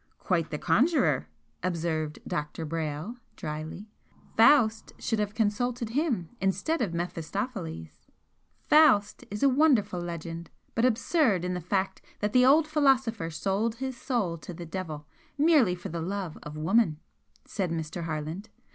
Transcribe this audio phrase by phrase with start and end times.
[0.17, 1.27] "Quite the conjurer!"
[1.61, 2.65] observed Dr.
[2.65, 3.91] Brayle, drily
[4.35, 8.09] "Faust should have consulted him instead of Mephistopheles!"
[8.67, 13.75] "'Faust' is a wonderful legend, but absurd in the fact that the old philosopher sold
[13.75, 15.05] his soul to the Devil,
[15.37, 16.99] merely for the love of woman,"
[17.45, 18.05] said Mr.
[18.05, 18.49] Harland.